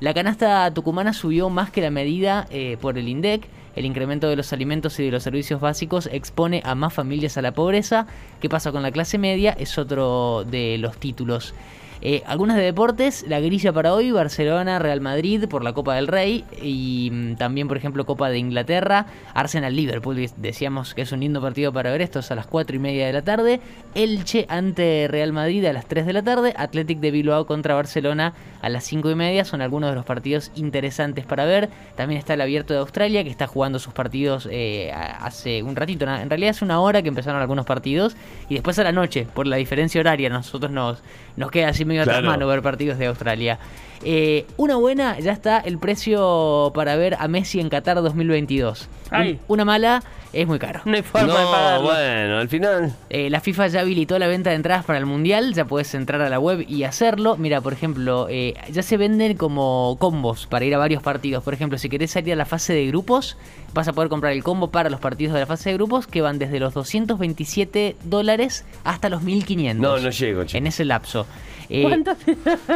La 0.00 0.14
canasta 0.14 0.72
tucumana 0.72 1.12
subió 1.12 1.50
más 1.50 1.70
que 1.70 1.80
la 1.80 1.90
medida 1.90 2.46
eh, 2.50 2.76
por 2.80 2.98
el 2.98 3.08
INDEC. 3.08 3.48
El 3.74 3.84
incremento 3.84 4.28
de 4.28 4.36
los 4.36 4.52
alimentos 4.52 4.98
y 5.00 5.04
de 5.04 5.10
los 5.10 5.22
servicios 5.22 5.60
básicos 5.60 6.08
expone 6.12 6.62
a 6.64 6.74
más 6.74 6.92
familias 6.92 7.36
a 7.36 7.42
la 7.42 7.52
pobreza. 7.52 8.06
¿Qué 8.40 8.48
pasa 8.48 8.70
con 8.70 8.82
la 8.82 8.90
clase 8.90 9.18
media? 9.18 9.52
Es 9.58 9.78
otro 9.78 10.44
de 10.44 10.78
los 10.78 10.98
títulos. 10.98 11.54
Eh, 12.00 12.22
algunas 12.26 12.56
de 12.56 12.62
deportes, 12.62 13.24
la 13.26 13.40
grilla 13.40 13.72
para 13.72 13.92
hoy, 13.92 14.12
Barcelona, 14.12 14.78
Real 14.78 15.00
Madrid 15.00 15.46
por 15.48 15.64
la 15.64 15.72
Copa 15.72 15.96
del 15.96 16.06
Rey 16.06 16.44
y 16.62 17.10
mm, 17.12 17.34
también, 17.34 17.66
por 17.66 17.76
ejemplo, 17.76 18.06
Copa 18.06 18.30
de 18.30 18.38
Inglaterra, 18.38 19.06
Arsenal 19.34 19.74
Liverpool, 19.74 20.30
decíamos 20.36 20.94
que 20.94 21.02
es 21.02 21.10
un 21.10 21.20
lindo 21.20 21.40
partido 21.40 21.72
para 21.72 21.90
ver 21.90 22.00
estos 22.00 22.30
a 22.30 22.36
las 22.36 22.46
4 22.46 22.76
y 22.76 22.78
media 22.78 23.06
de 23.06 23.12
la 23.12 23.22
tarde, 23.22 23.60
Elche 23.94 24.46
ante 24.48 25.08
Real 25.08 25.32
Madrid 25.32 25.64
a 25.66 25.72
las 25.72 25.86
3 25.86 26.06
de 26.06 26.12
la 26.12 26.22
tarde, 26.22 26.54
Athletic 26.56 27.00
de 27.00 27.10
Bilbao 27.10 27.46
contra 27.46 27.74
Barcelona 27.74 28.32
a 28.62 28.68
las 28.68 28.84
5 28.84 29.10
y 29.10 29.14
media, 29.16 29.44
son 29.44 29.60
algunos 29.60 29.90
de 29.90 29.96
los 29.96 30.04
partidos 30.04 30.52
interesantes 30.54 31.26
para 31.26 31.46
ver, 31.46 31.68
también 31.96 32.18
está 32.18 32.34
el 32.34 32.40
Abierto 32.40 32.74
de 32.74 32.80
Australia 32.80 33.24
que 33.24 33.30
está 33.30 33.48
jugando 33.48 33.80
sus 33.80 33.92
partidos 33.92 34.48
eh, 34.52 34.92
hace 34.92 35.64
un 35.64 35.74
ratito, 35.74 36.06
en 36.06 36.30
realidad 36.30 36.50
hace 36.50 36.64
una 36.64 36.80
hora 36.80 37.02
que 37.02 37.08
empezaron 37.08 37.40
algunos 37.40 37.66
partidos 37.66 38.16
y 38.48 38.54
después 38.54 38.78
a 38.78 38.84
la 38.84 38.92
noche, 38.92 39.26
por 39.34 39.48
la 39.48 39.56
diferencia 39.56 40.00
horaria, 40.00 40.28
nosotros 40.28 40.70
nos, 40.70 41.02
nos 41.36 41.50
queda 41.50 41.68
así 41.68 41.84
medio 41.88 42.02
atrás 42.02 42.18
Claro. 42.18 42.30
mano 42.30 42.46
ver 42.46 42.62
partidos 42.62 42.98
de 42.98 43.06
Australia. 43.06 43.58
Eh, 44.04 44.46
una 44.56 44.76
buena, 44.76 45.18
ya 45.18 45.32
está 45.32 45.58
el 45.58 45.78
precio 45.78 46.70
para 46.74 46.96
ver 46.96 47.16
a 47.18 47.26
Messi 47.28 47.60
en 47.60 47.68
Qatar 47.68 47.96
2022. 48.02 48.88
Un- 49.10 49.16
Ay. 49.16 49.38
una 49.48 49.64
mala, 49.64 50.02
es 50.32 50.46
muy 50.46 50.58
caro. 50.58 50.82
No 50.84 50.94
hay 50.94 51.02
forma 51.02 51.26
de 51.38 51.44
No, 51.44 51.50
pagarlo. 51.50 51.88
bueno, 51.88 52.38
al 52.38 52.48
final. 52.48 52.94
Eh, 53.10 53.30
la 53.30 53.40
FIFA 53.40 53.66
ya 53.68 53.80
habilitó 53.80 54.18
la 54.18 54.26
venta 54.28 54.50
de 54.50 54.56
entradas 54.56 54.84
para 54.84 54.98
el 54.98 55.06
Mundial, 55.06 55.54
ya 55.54 55.64
puedes 55.64 55.94
entrar 55.94 56.20
a 56.20 56.28
la 56.28 56.38
web 56.38 56.64
y 56.68 56.84
hacerlo. 56.84 57.36
Mira, 57.38 57.60
por 57.60 57.72
ejemplo, 57.72 58.26
eh, 58.30 58.54
ya 58.70 58.82
se 58.82 58.96
venden 58.98 59.36
como 59.36 59.96
combos 59.98 60.46
para 60.46 60.64
ir 60.64 60.74
a 60.74 60.78
varios 60.78 61.02
partidos. 61.02 61.42
Por 61.42 61.54
ejemplo, 61.54 61.78
si 61.78 61.88
querés 61.88 62.10
salir 62.12 62.34
a 62.34 62.36
la 62.36 62.44
fase 62.44 62.74
de 62.74 62.86
grupos, 62.86 63.36
vas 63.74 63.88
a 63.88 63.92
poder 63.94 64.10
comprar 64.10 64.32
el 64.32 64.44
combo 64.44 64.70
para 64.70 64.90
los 64.90 65.00
partidos 65.00 65.34
de 65.34 65.40
la 65.40 65.46
fase 65.46 65.70
de 65.70 65.74
grupos 65.76 66.06
que 66.06 66.20
van 66.20 66.38
desde 66.38 66.60
los 66.60 66.74
227 66.74 67.96
dólares 68.04 68.64
hasta 68.84 69.08
los 69.08 69.22
1500. 69.22 69.82
No, 69.82 69.98
no 69.98 70.10
llego, 70.10 70.44
chico. 70.44 70.58
En 70.58 70.66
ese 70.66 70.84
lapso. 70.84 71.26
Eh, 71.70 71.82
¿Cuánto? 71.86 72.16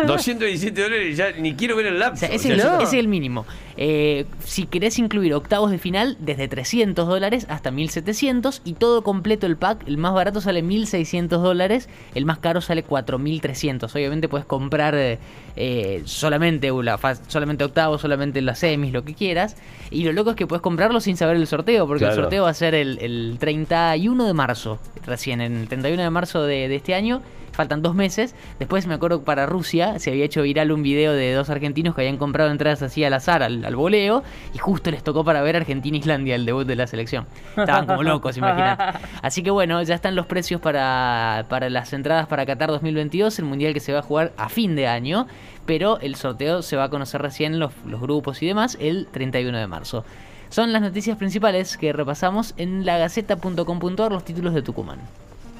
217 0.07 0.83
dólares, 0.83 1.12
ya 1.15 1.33
ni 1.33 1.55
quiero 1.55 1.77
ver 1.77 1.87
el 1.87 1.97
O 1.97 1.99
lapso. 1.99 2.21
sea, 2.27 2.29
ese, 2.35 2.53
O 2.53 2.57
sea, 2.57 2.77
es, 2.79 2.83
ese 2.85 2.97
es 2.97 3.01
el 3.01 3.09
mínimo. 3.09 3.47
Eh, 3.77 4.27
si 4.45 4.67
querés 4.67 4.99
incluir 4.99 5.33
octavos 5.35 5.71
de 5.71 5.79
final, 5.79 6.17
desde 6.21 6.47
300 6.49 7.09
dólares 7.09 7.47
hasta 7.49 7.71
1700 7.71 8.61
y 8.65 8.75
todo 8.75 9.03
completo 9.03 9.47
el 9.47 9.57
pack, 9.57 9.87
el 9.89 9.97
más 9.97 10.13
barato 10.15 10.41
sale 10.41 10.63
1600 10.63 11.43
dólares, 11.43 11.89
el 12.15 12.25
más 12.27 12.39
caro 12.39 12.61
sale 12.61 12.83
4300. 12.83 13.95
Obviamente 13.95 14.29
puedes 14.29 14.47
comprar 14.47 14.95
eh, 14.97 16.03
solamente, 16.05 16.71
la 16.83 16.99
fa- 16.99 17.15
solamente 17.15 17.65
octavos, 17.65 18.01
solamente 18.01 18.41
las 18.43 18.59
semis, 18.59 18.93
lo 18.93 19.05
que 19.05 19.15
quieras. 19.15 19.57
Y 19.91 20.05
lo 20.05 20.13
loco 20.13 20.31
es 20.31 20.37
que 20.37 20.47
puedes 20.47 20.63
comprarlo 20.63 21.01
sin 21.01 21.17
saber 21.17 21.37
el 21.37 21.47
sorteo, 21.47 21.87
porque 21.87 22.05
el 22.05 22.15
sorteo 22.15 22.45
va 22.45 22.51
a 22.51 22.55
ser 22.55 22.75
el, 22.75 22.99
el 23.01 23.37
31 23.39 24.27
de 24.27 24.33
marzo, 24.35 24.79
recién, 25.07 25.41
en 25.41 25.57
el 25.57 25.69
31 25.69 26.03
de 26.03 26.11
marzo 26.11 26.43
de, 26.45 26.69
de 26.69 26.77
este 26.77 26.95
año. 26.95 27.23
Faltan 27.53 27.83
dos 27.83 27.95
meses. 27.95 28.35
Después 28.59 28.87
me 28.87 28.95
acuerdo 28.95 29.21
que 29.21 29.27
para 29.27 29.47
Rusia 29.47 29.99
se 29.99 30.11
había 30.11 30.25
hecho 30.25 30.43
viral 30.43 30.73
un 30.73 30.83
video 30.83 31.13
de 31.13 31.33
dos 31.33 31.51
argentinos 31.51 31.95
que 31.95 32.01
habían 32.01 32.17
comprado 32.17 32.51
entradas 32.51 32.83
así 32.83 33.05
al 33.05 33.15
azar, 33.15 33.43
al, 33.43 33.65
al 33.65 33.77
voleo, 33.77 34.23
y 34.55 34.59
justo 34.59 34.91
les 34.91 35.03
tocó 35.03 35.25
para 35.25 35.43
ver 35.43 35.57
Argentina-Islandia, 35.57 36.35
el 36.35 36.47
debut 36.47 36.67
de 36.67 36.77
la 36.77 36.87
selección. 36.87 37.27
Estaban 37.57 37.87
como 37.87 38.03
locos, 38.03 38.37
imagínate. 38.37 38.99
Así 39.23 39.43
que 39.43 39.51
bueno, 39.51 39.83
ya 39.83 39.95
están 39.95 40.15
los 40.15 40.27
precios 40.27 40.61
para, 40.61 41.47
para 41.49 41.71
las 41.71 41.93
entradas 41.93 42.27
para 42.27 42.47
Qatar 42.47 42.71
2022, 42.71 43.39
el 43.39 43.45
mundial 43.45 43.75
que 43.75 43.81
se 43.81 43.93
va 43.93 44.01
a 44.01 44.03
jugar 44.03 44.33
a 44.37 44.49
fin 44.49 44.75
de 44.75 44.87
año, 44.87 45.27
pero 45.67 46.01
el 46.01 46.17
sorteo 46.17 46.63
se 46.63 46.77
va 46.77 46.85
a 46.85 46.89
conocer 46.91 47.23
recién 47.23 47.59
los, 47.59 47.73
los 47.87 48.01
grupos 48.01 48.43
y 48.43 48.47
demás 48.47 48.77
el 48.81 49.07
31 49.13 49.59
de 49.59 49.67
marzo. 49.67 50.05
Son 50.49 50.73
las 50.73 50.83
noticias 50.83 51.17
principales 51.17 51.77
que 51.77 51.93
repasamos 51.93 52.55
en 52.57 52.85
lagaceta.com.ar 52.85 54.13
los 54.13 54.25
títulos 54.25 54.53
de 54.53 54.63
Tucumán. 54.63 54.99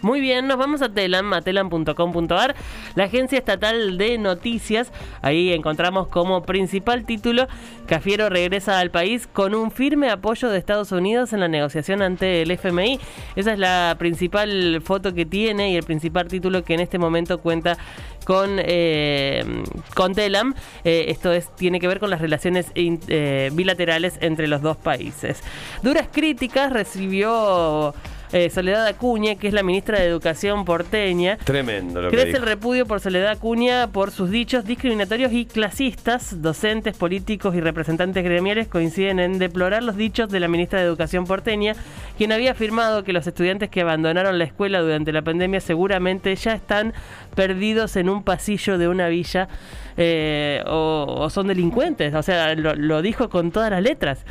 Muy 0.03 0.21
bien, 0.21 0.49
nos 0.49 0.59
vamos 0.59 0.83
a 0.83 0.89
Telam, 0.89 1.33
a 1.33 1.43
telam.com.ar, 1.43 2.57
la 2.97 3.05
agencia 3.05 3.39
estatal 3.39 3.97
de 3.99 4.19
noticias. 4.19 4.91
Ahí 5.23 5.53
encontramos 5.53 6.09
como 6.09 6.43
principal 6.43 7.05
título, 7.05 7.47
Cafiero 7.87 8.29
regresa 8.29 8.81
al 8.81 8.91
país 8.91 9.29
con 9.29 9.55
un 9.55 9.71
firme 9.71 10.11
apoyo 10.11 10.49
de 10.49 10.59
Estados 10.59 10.91
Unidos 10.91 11.33
en 11.33 11.39
la 11.39 11.47
negociación 11.47 12.03
ante 12.03 12.43
el 12.43 12.51
FMI. 12.51 12.99
Esa 13.37 13.53
es 13.53 13.61
la 13.61 13.95
principal 13.97 14.83
foto 14.83 15.15
que 15.15 15.25
tiene 15.25 15.71
y 15.71 15.77
el 15.77 15.85
principal 15.85 16.27
título 16.27 16.65
que 16.65 16.75
en 16.75 16.81
este 16.81 16.99
momento 16.99 17.39
cuenta 17.39 17.79
con, 18.25 18.57
eh, 18.59 19.45
con 19.95 20.15
Telam. 20.15 20.55
Eh, 20.83 21.05
esto 21.09 21.31
es, 21.31 21.55
tiene 21.55 21.79
que 21.79 21.87
ver 21.87 22.01
con 22.01 22.11
las 22.11 22.21
relaciones 22.21 22.73
eh, 22.75 23.51
bilaterales 23.53 24.19
entre 24.21 24.49
los 24.49 24.63
dos 24.63 24.77
países. 24.77 25.43
Duras 25.83 26.09
críticas 26.11 26.73
recibió 26.73 27.95
eh, 28.33 28.51
Soledad 28.51 28.87
Acuña, 28.87 29.35
que 29.37 29.49
es 29.49 29.55
la 29.55 29.63
ministra 29.63 29.99
de 29.99 30.07
Educación 30.07 30.65
porteña. 30.65 31.37
Tremendo 31.39 32.01
lo 32.01 32.11
Crece 32.11 32.37
el 32.37 32.43
repudio 32.43 32.87
por 32.87 33.01
Soledad 33.01 33.31
Acuña 33.33 33.89
por 33.89 34.11
sus 34.11 34.31
dichos 34.31 34.65
discriminatorios 34.65 35.33
y 35.33 35.47
clasistas. 35.47 36.41
Docentes, 36.43 36.97
políticos 36.97 37.55
y 37.55 37.61
representantes 37.61 38.25
gremiales 38.25 38.69
coinciden 38.69 39.21
en 39.21 39.39
deplorar 39.39 39.83
los 39.83 39.97
dichos 39.97 40.31
de 40.31 40.41
la 40.41 40.49
ministra 40.49 40.81
de 40.81 40.87
Educación 40.87 41.27
porteña, 41.27 41.75
quien 42.17 42.33
había 42.33 42.53
afirmado 42.53 43.05
que 43.05 43.13
los 43.13 43.27
estudiantes 43.27 43.69
que 43.69 43.81
abandonaron 43.81 44.39
la 44.39 44.45
escuela 44.45 44.81
durante 44.81 45.13
la 45.13 45.23
pandemia 45.23 45.61
seguramente 45.61 46.35
ya 46.37 46.53
están 46.55 46.95
perdidos 47.35 47.97
en 47.97 48.09
un 48.09 48.23
pasillo 48.23 48.79
de 48.79 48.89
una 48.89 49.09
villa 49.09 49.49
eh, 49.97 50.63
o, 50.67 51.17
o 51.19 51.31
son 51.31 51.49
delincuentes. 51.49 52.15
O 52.15 52.23
sea, 52.23 52.55
lo, 52.55 52.75
lo 52.75 53.03
dijo 53.03 53.29
con 53.29 53.51
todas 53.51 53.71
las 53.71 53.83
letras. 53.83 54.25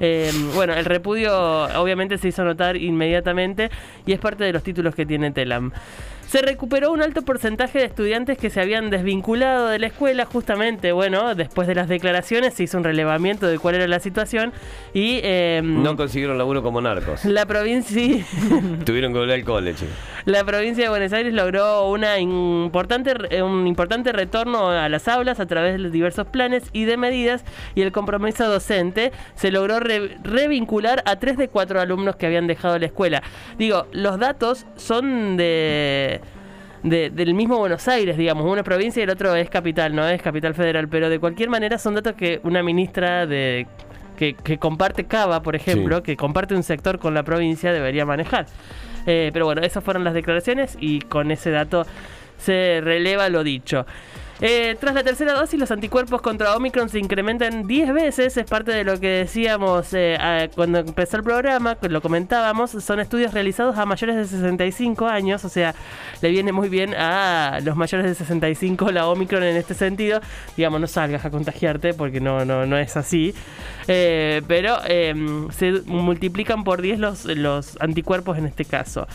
Eh, 0.00 0.30
bueno, 0.54 0.74
el 0.74 0.84
repudio 0.84 1.32
obviamente 1.80 2.18
se 2.18 2.28
hizo 2.28 2.44
notar 2.44 2.76
inmediatamente 2.76 3.43
y 4.06 4.12
es 4.12 4.20
parte 4.20 4.44
de 4.44 4.52
los 4.52 4.62
títulos 4.62 4.94
que 4.94 5.06
tiene 5.06 5.30
Telam. 5.30 5.72
Se 6.34 6.42
recuperó 6.42 6.90
un 6.90 7.00
alto 7.00 7.22
porcentaje 7.22 7.78
de 7.78 7.84
estudiantes 7.84 8.36
que 8.36 8.50
se 8.50 8.60
habían 8.60 8.90
desvinculado 8.90 9.68
de 9.68 9.78
la 9.78 9.86
escuela, 9.86 10.24
justamente, 10.24 10.90
bueno, 10.90 11.36
después 11.36 11.68
de 11.68 11.76
las 11.76 11.86
declaraciones 11.86 12.54
se 12.54 12.64
hizo 12.64 12.76
un 12.76 12.82
relevamiento 12.82 13.46
de 13.46 13.56
cuál 13.60 13.76
era 13.76 13.86
la 13.86 14.00
situación 14.00 14.52
y 14.92 15.20
eh, 15.22 15.60
No 15.62 15.96
consiguieron 15.96 16.36
laburo 16.36 16.60
como 16.60 16.80
narcos. 16.80 17.24
la 17.24 17.46
provincia... 17.46 18.24
Tuvieron 18.84 19.12
que 19.12 19.18
volver 19.20 19.44
al 19.46 19.76
chicos. 19.76 19.94
La 20.24 20.42
provincia 20.42 20.82
de 20.82 20.90
Buenos 20.90 21.12
Aires 21.12 21.32
logró 21.32 21.88
una 21.88 22.18
importante, 22.18 23.12
eh, 23.30 23.40
un 23.40 23.68
importante 23.68 24.10
retorno 24.10 24.70
a 24.70 24.88
las 24.88 25.06
aulas 25.06 25.38
a 25.38 25.46
través 25.46 25.80
de 25.80 25.88
diversos 25.90 26.26
planes 26.26 26.64
y 26.72 26.84
de 26.84 26.96
medidas 26.96 27.44
y 27.76 27.82
el 27.82 27.92
compromiso 27.92 28.48
docente 28.50 29.12
se 29.36 29.52
logró 29.52 29.78
re- 29.78 30.16
revincular 30.24 31.00
a 31.06 31.14
tres 31.20 31.36
de 31.36 31.46
cuatro 31.46 31.80
alumnos 31.80 32.16
que 32.16 32.26
habían 32.26 32.48
dejado 32.48 32.76
la 32.76 32.86
escuela. 32.86 33.22
Digo, 33.56 33.86
los 33.92 34.18
datos 34.18 34.66
son 34.74 35.36
de... 35.36 36.22
de- 36.84 37.10
del 37.10 37.34
mismo 37.34 37.58
Buenos 37.58 37.88
Aires, 37.88 38.16
digamos, 38.16 38.44
una 38.46 38.62
provincia 38.62 39.00
y 39.00 39.04
el 39.04 39.10
otro 39.10 39.34
es 39.34 39.50
capital, 39.50 39.94
no 39.96 40.06
es 40.06 40.22
capital 40.22 40.54
federal, 40.54 40.86
pero 40.88 41.08
de 41.08 41.18
cualquier 41.18 41.48
manera 41.50 41.78
son 41.78 41.94
datos 41.96 42.12
que 42.14 42.40
una 42.44 42.62
ministra 42.62 43.26
de 43.26 43.66
que, 44.16 44.34
que 44.34 44.58
comparte 44.58 45.04
Cava, 45.06 45.42
por 45.42 45.56
ejemplo, 45.56 45.96
Sí. 45.96 46.02
que 46.04 46.16
comparte 46.16 46.54
un 46.54 46.62
sector 46.62 47.00
con 47.00 47.14
la 47.14 47.24
provincia, 47.24 47.72
debería 47.72 48.06
manejar. 48.06 48.46
Eh, 49.06 49.30
pero 49.32 49.44
bueno, 49.46 49.62
esas 49.62 49.82
fueron 49.82 50.04
las 50.04 50.14
declaraciones 50.14 50.76
y 50.80 51.00
con 51.00 51.30
ese 51.32 51.50
dato 51.50 51.84
se 52.38 52.80
releva 52.82 53.28
lo 53.28 53.42
dicho. 53.42 53.86
Eh, 54.46 54.76
tras 54.78 54.94
la 54.94 55.02
tercera 55.02 55.32
dosis, 55.32 55.58
los 55.58 55.70
anticuerpos 55.70 56.20
contra 56.20 56.54
Omicron 56.54 56.90
se 56.90 56.98
incrementan 56.98 57.66
10 57.66 57.94
veces. 57.94 58.36
Es 58.36 58.44
parte 58.44 58.72
de 58.72 58.84
lo 58.84 59.00
que 59.00 59.08
decíamos 59.08 59.88
eh, 59.94 60.50
cuando 60.54 60.80
empezó 60.80 61.16
el 61.16 61.22
programa, 61.22 61.78
lo 61.80 62.02
comentábamos. 62.02 62.72
Son 62.72 63.00
estudios 63.00 63.32
realizados 63.32 63.78
a 63.78 63.86
mayores 63.86 64.16
de 64.16 64.26
65 64.26 65.06
años, 65.06 65.46
o 65.46 65.48
sea, 65.48 65.74
le 66.20 66.28
viene 66.28 66.52
muy 66.52 66.68
bien 66.68 66.92
a 66.92 67.58
los 67.64 67.74
mayores 67.74 68.04
de 68.04 68.14
65 68.14 68.92
la 68.92 69.08
Omicron 69.08 69.42
en 69.44 69.56
este 69.56 69.72
sentido. 69.72 70.20
Digamos, 70.58 70.78
no 70.78 70.88
salgas 70.88 71.24
a 71.24 71.30
contagiarte 71.30 71.94
porque 71.94 72.20
no, 72.20 72.44
no, 72.44 72.66
no 72.66 72.76
es 72.76 72.98
así. 72.98 73.34
Eh, 73.88 74.42
pero 74.46 74.76
eh, 74.86 75.14
se 75.52 75.72
multiplican 75.86 76.64
por 76.64 76.82
10 76.82 76.98
los, 76.98 77.24
los 77.24 77.78
anticuerpos 77.80 78.36
en 78.36 78.44
este 78.44 78.66
caso. 78.66 79.06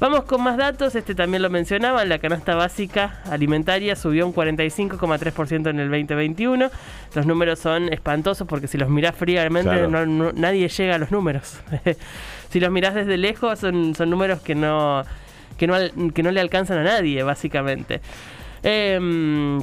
Vamos 0.00 0.24
con 0.24 0.42
más 0.42 0.56
datos, 0.56 0.94
este 0.96 1.14
también 1.14 1.42
lo 1.42 1.50
mencionaba, 1.50 2.04
la 2.04 2.18
canasta 2.18 2.54
básica 2.54 3.20
alimentaria 3.30 3.94
subió 3.96 4.26
un 4.26 4.34
45,3% 4.34 5.70
en 5.70 5.78
el 5.80 5.88
2021. 5.90 6.70
Los 7.14 7.26
números 7.26 7.58
son 7.60 7.92
espantosos 7.92 8.46
porque 8.46 8.66
si 8.66 8.76
los 8.76 8.88
mirás 8.88 9.14
fríamente 9.14 9.70
Claro. 9.70 9.88
no- 9.88 10.04
no- 10.06 10.32
nadie 10.32 10.68
llega 10.68 10.96
a 10.96 10.98
los 10.98 11.10
números. 11.10 11.58
si 12.50 12.60
los 12.60 12.70
mirás 12.70 12.94
desde 12.94 13.16
lejos 13.16 13.58
son, 13.60 13.94
son 13.94 14.10
números 14.10 14.40
que 14.40 14.54
no, 14.54 15.04
que, 15.56 15.66
no, 15.66 15.76
que 16.12 16.22
no 16.22 16.30
le 16.32 16.40
alcanzan 16.40 16.78
a 16.78 16.82
nadie, 16.84 17.22
básicamente. 17.22 18.00
Em, 18.62 19.60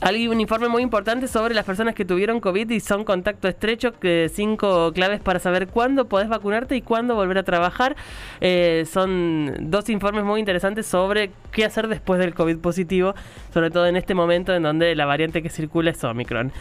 hay 0.00 0.28
un 0.28 0.40
informe 0.40 0.68
muy 0.68 0.82
importante 0.82 1.26
sobre 1.26 1.54
las 1.54 1.64
personas 1.64 1.94
que 1.94 2.04
tuvieron 2.04 2.40
COVID 2.40 2.70
y 2.70 2.80
son 2.80 3.04
contacto 3.04 3.48
estrecho, 3.48 3.98
que 3.98 4.30
cinco 4.32 4.92
claves 4.92 5.20
para 5.20 5.38
saber 5.40 5.66
cuándo 5.68 6.06
podés 6.08 6.28
vacunarte 6.28 6.76
y 6.76 6.82
cuándo 6.82 7.14
volver 7.14 7.38
a 7.38 7.42
trabajar. 7.42 7.96
Eh, 8.40 8.84
son 8.90 9.70
dos 9.70 9.88
informes 9.88 10.24
muy 10.24 10.40
interesantes 10.40 10.86
sobre 10.86 11.30
qué 11.50 11.64
hacer 11.64 11.88
después 11.88 12.20
del 12.20 12.34
COVID 12.34 12.58
positivo, 12.58 13.14
sobre 13.52 13.70
todo 13.70 13.86
en 13.86 13.96
este 13.96 14.14
momento 14.14 14.54
en 14.54 14.62
donde 14.62 14.94
la 14.94 15.06
variante 15.06 15.42
que 15.42 15.50
circula 15.50 15.90
es 15.90 16.02
Omicron. 16.04 16.52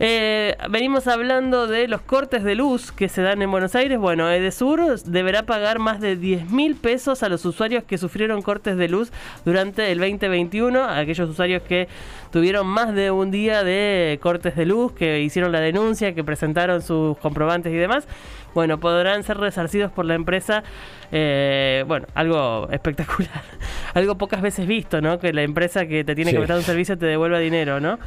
Eh, 0.00 0.56
venimos 0.70 1.08
hablando 1.08 1.66
de 1.66 1.88
los 1.88 2.00
cortes 2.02 2.44
de 2.44 2.54
luz 2.54 2.92
que 2.92 3.08
se 3.08 3.20
dan 3.20 3.42
en 3.42 3.50
Buenos 3.50 3.74
Aires. 3.74 3.98
Bueno, 3.98 4.30
Edesur 4.30 5.00
deberá 5.00 5.42
pagar 5.42 5.80
más 5.80 6.00
de 6.00 6.14
10 6.14 6.50
mil 6.50 6.76
pesos 6.76 7.24
a 7.24 7.28
los 7.28 7.44
usuarios 7.44 7.82
que 7.82 7.98
sufrieron 7.98 8.40
cortes 8.42 8.76
de 8.76 8.88
luz 8.88 9.10
durante 9.44 9.90
el 9.90 9.98
2021. 9.98 10.84
Aquellos 10.84 11.28
usuarios 11.30 11.62
que 11.62 11.88
tuvieron 12.30 12.66
más 12.68 12.94
de 12.94 13.10
un 13.10 13.32
día 13.32 13.64
de 13.64 14.20
cortes 14.22 14.54
de 14.54 14.66
luz, 14.66 14.92
que 14.92 15.20
hicieron 15.20 15.50
la 15.50 15.58
denuncia, 15.60 16.14
que 16.14 16.22
presentaron 16.22 16.80
sus 16.80 17.18
comprobantes 17.18 17.72
y 17.72 17.76
demás. 17.76 18.06
Bueno, 18.54 18.78
podrán 18.78 19.24
ser 19.24 19.38
resarcidos 19.38 19.90
por 19.90 20.04
la 20.04 20.14
empresa. 20.14 20.62
eh, 21.10 21.84
bueno, 21.88 22.06
algo 22.14 22.68
espectacular. 22.70 23.42
algo 23.94 24.16
pocas 24.16 24.42
veces 24.42 24.66
visto, 24.68 25.00
¿no? 25.00 25.18
Que 25.18 25.32
la 25.32 25.42
empresa 25.42 25.86
que 25.86 26.04
te 26.04 26.14
tiene 26.14 26.30
Sí. 26.30 26.36
que 26.36 26.40
prestar 26.40 26.58
un 26.58 26.62
servicio 26.62 26.96
te 26.96 27.06
devuelva 27.06 27.38
dinero, 27.40 27.80
¿no? 27.80 27.98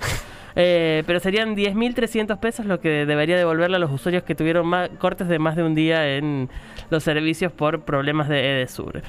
Eh, 0.55 1.03
pero 1.05 1.19
serían 1.19 1.55
10.300 1.55 2.37
pesos 2.39 2.65
lo 2.65 2.79
que 2.79 3.05
debería 3.05 3.37
devolverle 3.37 3.77
a 3.77 3.79
los 3.79 3.91
usuarios 3.91 4.23
que 4.23 4.35
tuvieron 4.35 4.71
cortes 4.97 5.27
de 5.27 5.39
más 5.39 5.55
de 5.55 5.63
un 5.63 5.75
día 5.75 6.15
en 6.17 6.49
los 6.89 7.03
servicios 7.03 7.51
por 7.51 7.81
problemas 7.81 8.27
de 8.27 8.57
Edesur. 8.57 9.01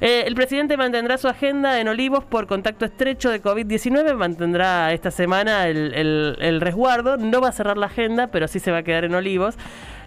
Eh, 0.00 0.24
el 0.26 0.34
presidente 0.34 0.76
mantendrá 0.76 1.18
su 1.18 1.26
agenda 1.26 1.80
en 1.80 1.88
Olivos 1.88 2.24
por 2.24 2.46
contacto 2.46 2.84
estrecho 2.84 3.30
de 3.30 3.42
COVID-19. 3.42 4.14
Mantendrá 4.14 4.92
esta 4.92 5.10
semana 5.10 5.66
el 5.66 6.58
resguardo. 6.60 7.16
No 7.16 7.40
va 7.40 7.48
a 7.48 7.52
cerrar 7.52 7.76
la 7.76 7.86
agenda, 7.86 8.28
pero 8.28 8.46
sí 8.46 8.60
se 8.60 8.70
va 8.70 8.78
a 8.78 8.82
quedar 8.82 9.04
en 9.04 9.14
Olivos. 9.14 9.56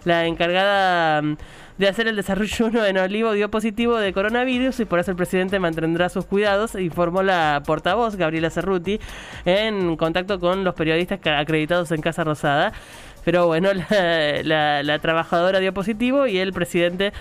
La 0.04 0.26
encargada 0.26 1.22
mm, 1.22 1.36
de 1.78 1.88
hacer 1.88 2.08
el 2.08 2.16
desarrollo 2.16 2.84
en 2.86 2.98
Olivo 2.98 3.32
dio 3.32 3.50
positivo 3.50 3.98
de 3.98 4.12
coronavirus 4.12 4.80
y 4.80 4.84
por 4.84 4.98
eso 4.98 5.10
el 5.10 5.16
presidente 5.16 5.58
mantendrá 5.58 6.08
sus 6.08 6.24
cuidados, 6.24 6.74
informó 6.74 7.22
la 7.22 7.62
portavoz 7.66 8.16
Gabriela 8.16 8.50
Cerruti 8.50 9.00
en 9.44 9.96
contacto 9.96 10.38
con 10.40 10.64
los 10.64 10.74
periodistas 10.74 11.20
acreditados 11.24 11.90
en 11.92 12.00
Casa 12.00 12.24
Rosada. 12.24 12.72
Pero 13.24 13.46
bueno, 13.46 13.70
la, 13.90 14.42
la- 14.42 14.82
la 14.82 14.98
trabajadora 14.98 15.60
dio 15.60 15.72
positivo 15.72 16.26
y 16.26 16.38
el 16.38 16.52
presidente 16.52 17.12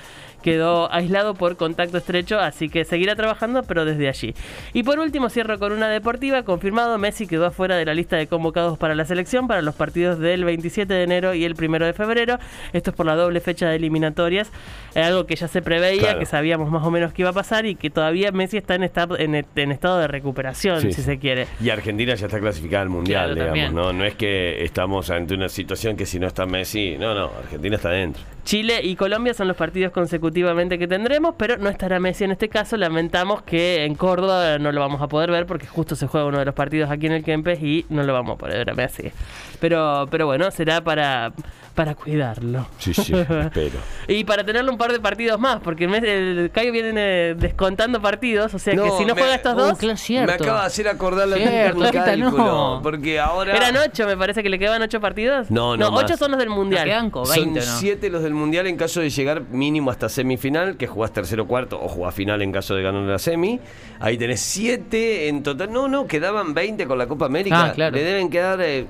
quedó 0.42 0.92
aislado 0.92 1.34
por 1.36 1.56
contacto 1.58 1.98
estrecho, 1.98 2.40
así 2.40 2.70
que 2.70 2.86
seguirá 2.86 3.16
trabajando, 3.16 3.64
pero 3.64 3.86
desde 3.86 4.08
allí. 4.10 4.34
Y 4.74 4.84
por 4.84 5.00
último, 5.00 5.30
cierro 5.30 5.58
con 5.60 5.72
una 5.72 5.88
deportiva. 5.90 6.44
Confirmado, 6.44 6.98
Messi 6.98 7.28
quedó 7.28 7.46
afuera 7.46 7.76
de 7.76 7.86
la 7.86 7.94
lista 7.94 8.18
de 8.18 8.28
convocados 8.28 8.78
para 8.78 8.96
la 8.96 9.06
selección 9.06 9.48
para 9.48 9.62
los 9.62 9.76
partidos 9.76 10.20
del 10.20 10.44
27 10.44 10.94
de 10.94 11.04
enero 11.04 11.34
y 11.34 11.46
el 11.46 11.54
1 11.54 11.86
de 11.86 11.94
febrero. 11.94 12.38
Esto 12.74 12.92
es 12.92 12.96
por 12.96 13.06
la 13.06 13.16
doble 13.16 13.40
fecha 13.40 13.68
de 13.70 13.76
eliminatorias. 13.76 14.52
Es 14.96 15.06
algo 15.06 15.26
que 15.26 15.36
ya 15.36 15.48
se 15.48 15.62
preveía, 15.62 16.02
Claro. 16.02 16.20
que 16.20 16.26
sabíamos 16.26 16.70
más 16.72 16.84
o 16.86 16.92
menos 16.92 17.14
que 17.14 17.22
iba 17.22 17.30
a 17.30 17.34
pasar 17.34 17.66
y 17.66 17.76
que 17.76 17.90
todavía 17.90 18.32
Messi 18.32 18.58
está 18.58 18.76
en, 18.76 18.84
estado 18.84 19.18
en, 19.18 19.36
en 19.36 19.72
estado 19.72 20.00
de 20.00 20.08
recuperación, 20.08 20.82
Sí. 20.82 20.94
si 20.94 21.02
se 21.02 21.18
quiere. 21.20 21.48
Y 21.62 21.70
Argentina 21.70 22.16
ya 22.16 22.26
está 22.26 22.40
clasificada 22.40 22.84
al 22.84 22.90
Mundial, 22.90 23.34
Claro, 23.36 23.54
digamos. 23.54 23.74
¿no? 23.74 23.94
No 23.94 24.04
es 24.06 24.16
que 24.16 24.64
estamos 24.64 25.10
ante 25.10 25.34
una 25.34 25.50
situación 25.50 25.96
que 25.96 26.06
si 26.06 26.20
no 26.20 26.28
está 26.28 26.46
Messi, 26.46 26.98
no, 26.98 27.14
no, 27.14 27.32
Argentina 27.44 27.76
está 27.76 27.90
dentro. 27.90 28.22
Chile 28.44 28.82
y 28.84 28.96
Colombia 28.96 29.34
son 29.34 29.48
los 29.48 29.56
partidos 29.56 29.92
consecutivamente 29.92 30.80
que 30.80 30.88
tendremos, 30.88 31.36
pero 31.38 31.58
no 31.58 31.70
estará 31.70 32.00
Messi 32.00 32.24
en 32.24 32.32
este 32.32 32.50
caso. 32.50 32.76
Lamentamos 32.78 33.44
que 33.44 33.86
en 33.86 33.96
Córdoba 33.96 34.58
no 34.60 34.72
lo 34.72 34.82
vamos 34.82 35.02
a 35.02 35.08
poder 35.08 35.30
ver 35.32 35.46
porque 35.46 35.68
justo 35.68 35.96
se 35.96 36.08
juega 36.08 36.26
uno 36.28 36.40
de 36.40 36.46
los 36.46 36.56
partidos 36.56 36.90
aquí 36.90 37.06
en 37.06 37.14
el 37.14 37.24
Kempes 37.24 37.62
y 37.62 37.86
no 37.90 38.04
lo 38.04 38.14
vamos 38.14 38.36
a 38.36 38.38
poder 38.38 38.58
ver 38.58 38.70
a 38.72 38.74
Messi. 38.74 39.12
Pero, 39.60 40.08
pero 40.10 40.26
bueno, 40.26 40.50
será 40.50 40.84
para, 40.84 41.32
para 41.76 41.94
cuidarlo. 41.94 42.66
Sí, 42.80 42.94
sí, 42.96 43.14
espero. 43.16 43.78
Y 44.08 44.24
para 44.24 44.44
tenerle 44.44 44.72
un 44.72 44.78
par 44.78 44.92
de 44.92 45.00
partidos 45.00 45.40
más, 45.40 45.60
porque 45.62 45.84
el, 45.84 45.92
mes- 45.92 46.04
el 46.04 46.50
Cayo 46.52 46.72
viene 46.72 47.36
descontando 47.36 48.02
partidos, 48.02 48.54
o 48.56 48.60
sea 48.60 48.74
que 48.74 48.78
No, 48.80 48.98
si 48.98 49.06
no 49.06 49.14
me- 49.14 49.22
juega 49.22 49.36
estos 49.36 49.54
Uh, 49.54 49.58
dos, 49.58 49.78
claro, 49.78 49.98
cierto. 49.98 50.28
Me 50.28 50.34
acaba 50.34 50.62
de 50.62 50.66
hacer 50.68 50.88
acordar 50.88 51.28
la 51.28 51.38
Cierto, 51.38 51.80
no. 51.80 51.92
cálculo, 51.92 52.80
porque 52.82 53.20
ahora... 53.20 53.56
eran 53.56 53.78
ocho, 53.78 54.08
me 54.08 54.18
parece 54.18 54.42
que 54.42 54.50
le 54.50 54.58
quedan 54.58 54.82
ocho 54.82 55.00
partidos. 55.00 55.52
No, 55.52 55.78
no, 55.78 55.90
ocho 55.90 56.10
más. 56.10 56.20
son 56.20 56.32
los 56.32 56.40
del 56.40 56.50
Mundial. 56.50 56.86
quedan 56.86 57.12
como 57.12 57.26
Son 57.28 57.36
20, 57.36 57.60
¿no? 57.60 57.66
siete 57.78 58.10
los 58.10 58.24
del 58.24 58.31
del 58.32 58.40
Mundial 58.40 58.66
en 58.68 58.78
caso 58.78 59.02
de 59.02 59.10
llegar 59.10 59.44
mínimo 59.50 59.92
hasta 59.92 60.08
semifinal, 60.08 60.78
que 60.78 60.88
jugás 60.88 61.12
tercero 61.12 61.46
cuarto 61.48 61.82
o 61.82 61.90
jugás 61.90 62.16
final 62.16 62.42
en 62.42 62.52
caso 62.52 62.76
de 62.76 62.82
ganar 62.82 63.04
la 63.04 63.20
semi. 63.20 63.60
Ahí 64.00 64.18
tenés 64.18 64.40
siete 64.40 65.28
en 65.28 65.44
total. 65.44 65.72
No, 65.72 65.88
no, 65.88 66.08
quedaban 66.08 66.54
20 66.54 66.88
con 66.88 66.98
la 66.98 67.08
Copa 67.08 67.26
América. 67.26 67.66
Ah, 67.66 67.74
claro. 67.74 67.96
Le 67.96 68.04
deben 68.04 68.30
quedar 68.30 68.62
eh, 68.62 68.86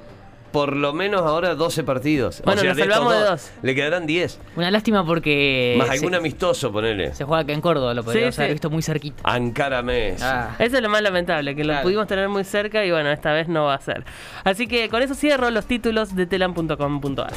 por 0.51 0.75
lo 0.75 0.93
menos 0.93 1.21
ahora 1.21 1.55
12 1.55 1.83
partidos. 1.83 2.41
Bueno, 2.45 2.63
nos 2.63 2.75
de 2.77 2.83
salvamos 2.83 3.13
de 3.13 3.19
dos. 3.21 3.51
Le 3.61 3.75
quedarán 3.75 4.05
10. 4.05 4.39
Una 4.55 4.71
lástima 4.71 5.05
porque. 5.05 5.75
Más 5.77 5.87
se- 5.87 5.93
algún 5.95 6.15
amistoso, 6.15 6.71
ponele. 6.71 7.13
Se 7.13 7.23
juega 7.23 7.43
acá 7.43 7.53
en 7.53 7.61
Córdoba, 7.61 7.93
lo 7.93 8.03
podríamos 8.03 8.35
Sí, 8.35 8.41
haber 8.41 8.51
sí. 8.51 8.53
visto 8.55 8.69
muy 8.69 8.81
cerquita. 8.81 9.21
Ankara 9.23 9.81
Messi. 9.81 10.23
Ah. 10.23 10.55
Eso 10.59 10.77
es 10.77 10.83
lo 10.83 10.89
más 10.89 11.01
lamentable, 11.01 11.55
que 11.55 11.63
lo 11.63 11.81
pudimos 11.81 12.07
tener 12.07 12.27
muy 12.29 12.43
cerca 12.43 12.83
y 12.85 12.91
bueno, 12.91 13.11
esta 13.11 13.31
vez 13.33 13.47
no 13.47 13.65
va 13.65 13.75
a 13.75 13.81
ser. 13.81 14.03
Así 14.43 14.67
que 14.67 14.89
con 14.89 15.01
eso 15.01 15.15
cierro 15.15 15.49
los 15.51 15.65
títulos 15.65 16.15
de 16.15 16.25
telam.com.ar. 16.25 17.33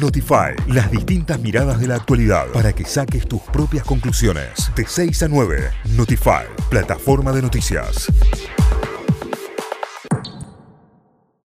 Notify, 0.00 0.54
las 0.68 0.90
distintas 0.90 1.40
miradas 1.40 1.80
de 1.80 1.88
la 1.88 1.96
actualidad 1.96 2.46
para 2.52 2.72
que 2.72 2.84
saques 2.84 3.26
tus 3.26 3.42
propias 3.42 3.84
conclusiones. 3.84 4.70
De 4.76 4.86
6 4.86 5.22
a 5.24 5.28
9, 5.28 5.70
Notify, 5.96 6.44
plataforma 6.70 7.32
de 7.32 7.42
noticias. 7.42 8.06